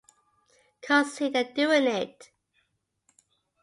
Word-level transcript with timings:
Consider 0.81 1.43
doing 1.53 1.83
it! 1.83 2.31